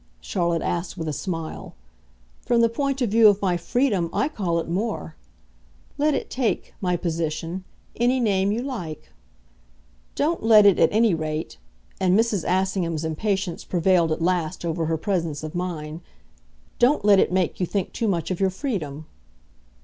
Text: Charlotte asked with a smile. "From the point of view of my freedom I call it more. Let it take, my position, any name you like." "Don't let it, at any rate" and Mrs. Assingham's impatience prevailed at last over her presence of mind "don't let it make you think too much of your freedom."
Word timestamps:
Charlotte 0.19 0.63
asked 0.63 0.97
with 0.97 1.07
a 1.07 1.13
smile. 1.13 1.75
"From 2.43 2.61
the 2.61 2.69
point 2.69 3.03
of 3.03 3.11
view 3.11 3.27
of 3.27 3.39
my 3.39 3.55
freedom 3.55 4.09
I 4.11 4.29
call 4.29 4.57
it 4.57 4.67
more. 4.67 5.15
Let 5.99 6.15
it 6.15 6.31
take, 6.31 6.73
my 6.81 6.95
position, 6.97 7.63
any 7.95 8.19
name 8.19 8.51
you 8.51 8.63
like." 8.63 9.11
"Don't 10.15 10.41
let 10.41 10.65
it, 10.65 10.79
at 10.79 10.91
any 10.91 11.13
rate" 11.13 11.59
and 11.99 12.17
Mrs. 12.17 12.43
Assingham's 12.45 13.05
impatience 13.05 13.63
prevailed 13.63 14.11
at 14.11 14.23
last 14.23 14.65
over 14.65 14.87
her 14.87 14.97
presence 14.97 15.43
of 15.43 15.53
mind 15.53 16.01
"don't 16.79 17.05
let 17.05 17.19
it 17.19 17.31
make 17.31 17.59
you 17.59 17.67
think 17.67 17.93
too 17.93 18.07
much 18.07 18.31
of 18.31 18.39
your 18.39 18.49
freedom." 18.49 19.05